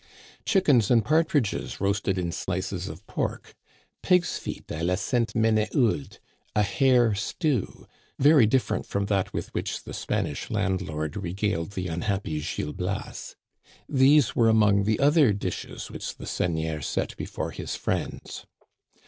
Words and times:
Chickens 0.47 0.89
and 0.89 1.05
partridges 1.05 1.79
roasted 1.79 2.17
in 2.17 2.31
slices 2.31 2.87
of 2.87 3.05
pork, 3.05 3.53
pigs 4.01 4.39
feet 4.39 4.65
à 4.65 4.83
la 4.83 4.95
Sainte 4.95 5.31
M 5.35 5.43
énéhouldy 5.43 6.17
a 6.55 6.63
hare 6.63 7.13
stew, 7.13 7.85
very 8.17 8.47
differ 8.47 8.77
ent 8.77 8.87
from 8.87 9.05
that 9.05 9.31
with 9.31 9.53
which 9.53 9.83
the 9.83 9.93
Spanish 9.93 10.49
landlord 10.49 11.15
regaled 11.15 11.73
the 11.73 11.87
unhappy 11.87 12.41
Gil 12.41 12.73
Bias— 12.73 13.35
these 13.87 14.35
were 14.35 14.49
among 14.49 14.85
the 14.85 14.99
other 14.99 15.33
dishes 15.33 15.91
which 15.91 16.15
the 16.15 16.25
seigneur 16.25 16.81
set 16.81 17.15
before 17.15 17.51
his 17.51 17.75
friends. 17.75 18.47